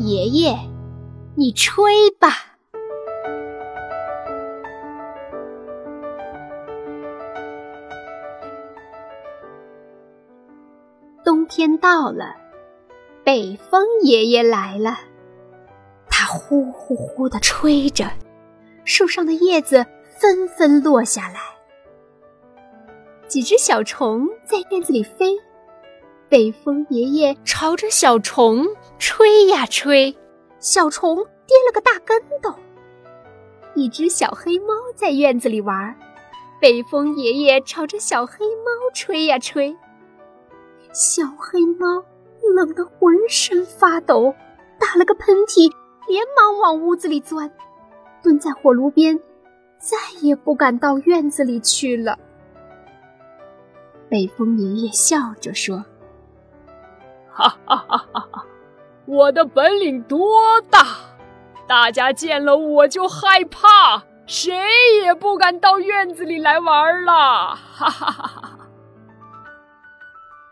[0.00, 0.58] 爷爷，
[1.36, 2.28] 你吹吧。
[11.24, 12.34] 冬天到了，
[13.24, 14.98] 北风爷爷来了，
[16.08, 18.10] 他呼呼呼的吹着，
[18.84, 19.86] 树上的叶子
[20.18, 21.40] 纷纷落下来。
[23.28, 25.38] 几只小虫在院子里飞，
[26.28, 28.66] 北风爷爷朝着小虫
[29.04, 30.16] 吹呀吹，
[30.60, 32.54] 小虫跌了个大跟斗。
[33.74, 35.98] 一只小黑猫在院子里玩，
[36.60, 39.76] 北风爷爷朝着小黑猫吹呀吹，
[40.92, 42.04] 小黑猫
[42.54, 44.32] 冷得浑身发抖，
[44.78, 45.68] 打了个喷嚏，
[46.06, 47.50] 连忙往屋子里钻，
[48.22, 49.18] 蹲在火炉边，
[49.78, 52.16] 再也不敢到院子里去了。
[54.08, 55.84] 北风爷爷笑着说
[57.28, 58.46] ：“哈哈哈哈哈，
[59.06, 60.86] 我的本领多大，
[61.66, 64.54] 大家见了我就害怕，谁
[65.02, 68.58] 也不敢到院子里来玩了。”哈哈哈哈！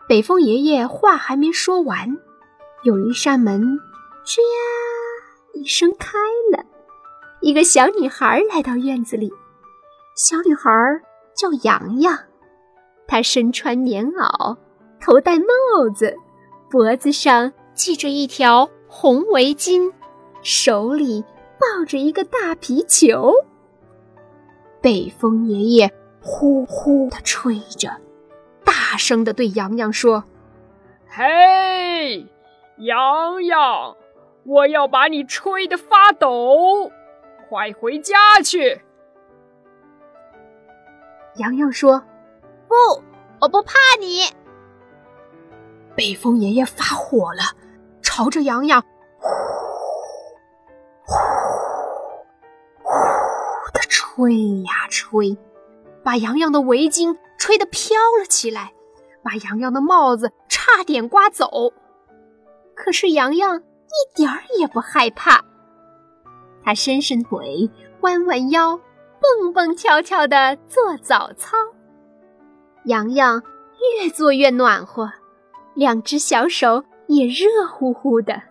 [0.07, 2.17] 北风爷爷话还没说完，
[2.83, 3.61] 有一扇门
[4.25, 6.17] “吱呀”一声开
[6.51, 6.65] 了，
[7.39, 9.31] 一个小女孩来到院子里。
[10.15, 10.69] 小女孩
[11.33, 12.17] 叫洋洋。
[13.07, 14.57] 她身穿棉袄，
[14.99, 16.13] 头戴帽子，
[16.69, 19.91] 脖子上系着一条红围巾，
[20.43, 21.25] 手里
[21.59, 23.33] 抱着一个大皮球。
[24.79, 27.89] 北风爷爷呼呼地吹着，
[28.63, 30.23] 大声地对洋洋说
[31.09, 32.27] ：“嘿，
[32.77, 33.97] 洋洋，
[34.43, 36.91] 我要把你吹得发抖，
[37.49, 38.79] 快回家去。”
[41.37, 42.03] 洋洋说。
[42.67, 42.75] 不，
[43.39, 44.21] 我不怕你。
[45.95, 47.41] 北风爷爷发火了，
[48.21, 48.79] 朝着洋洋
[51.05, 51.15] 呼
[52.83, 55.35] 呼呼的吹呀吹，
[56.03, 58.73] 把洋洋的围巾吹得飘了起来，
[59.23, 61.73] 把洋洋的帽子差点刮走。
[62.75, 65.43] 可是洋洋一点儿也不害怕，
[66.63, 67.71] 他伸伸腿，
[68.01, 68.79] 弯弯腰，
[69.19, 71.57] 蹦蹦跳跳的做早操。
[72.85, 73.41] 洋洋
[73.97, 75.11] 越做越暖和，
[75.73, 78.41] 两只小手也热乎乎的。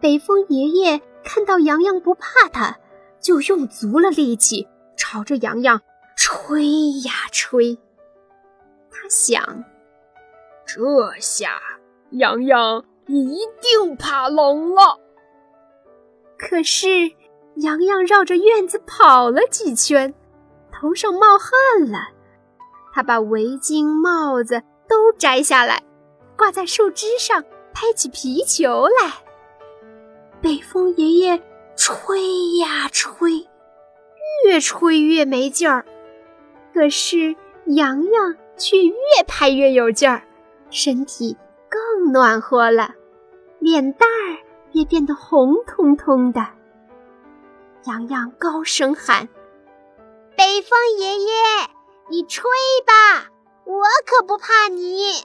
[0.00, 2.76] 北风爷爷看到洋洋不怕他，
[3.20, 5.80] 就用足了力气朝着洋洋
[6.16, 7.78] 吹呀吹。
[8.90, 9.64] 他想，
[10.66, 10.80] 这
[11.20, 11.60] 下
[12.10, 14.98] 洋洋一定怕冷了。
[16.36, 16.88] 可是
[17.56, 20.12] 洋洋绕着院子跑了几圈，
[20.72, 21.98] 头上冒汗了。
[22.92, 25.82] 他把围巾、帽子都摘下来，
[26.36, 29.12] 挂在树枝上，拍起皮球来。
[30.40, 31.42] 北风爷爷
[31.76, 33.48] 吹呀吹，
[34.46, 35.84] 越吹越没劲儿。
[36.72, 37.34] 可是
[37.66, 38.94] 洋洋却越
[39.26, 40.22] 拍越有劲儿，
[40.70, 41.36] 身体
[41.68, 42.94] 更暖和了，
[43.58, 44.38] 脸蛋儿
[44.72, 46.46] 也变得红彤彤的。
[47.86, 49.28] 洋洋高声喊
[50.36, 51.30] ：“北风爷爷！”
[52.10, 52.44] 你吹
[52.86, 53.30] 吧，
[53.64, 55.24] 我可不怕你。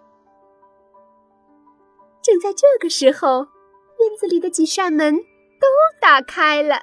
[2.30, 5.68] 正在这个时候，院子里的几扇门都
[6.00, 6.82] 打开了。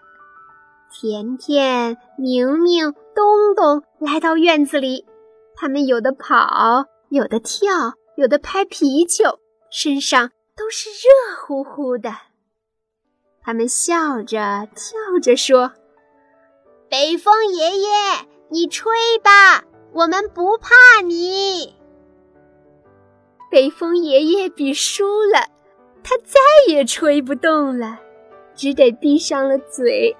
[0.90, 5.06] 甜甜、明明、东东来到院子里，
[5.54, 9.38] 他们有的跑，有的跳，有的拍皮球，
[9.70, 12.10] 身上都是热乎乎的。
[13.40, 15.70] 他们笑着跳着说
[16.90, 17.88] ：“北风爷爷，
[18.50, 18.92] 你吹
[19.22, 19.62] 吧。”
[19.94, 21.75] 我们不怕你，
[23.50, 25.40] 北风爷爷比输了，
[26.02, 27.98] 他再也吹不动了，
[28.54, 30.16] 只得闭上了嘴，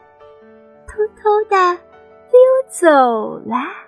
[0.86, 3.85] 偷偷的溜走了。